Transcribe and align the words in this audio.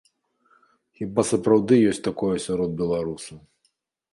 Хіба 1.01 1.25
сапраўды 1.31 1.73
ёсць 1.91 2.01
такое 2.09 2.33
сярод 2.47 2.71
беларусаў. 2.81 3.37